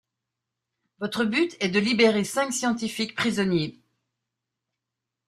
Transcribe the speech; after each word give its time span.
Votre 0.99 1.25
but 1.25 1.55
est 1.59 1.69
de 1.69 1.77
libérer 1.79 2.23
cinq 2.23 2.53
scientifiques 2.53 3.13
prisonniers. 3.13 3.79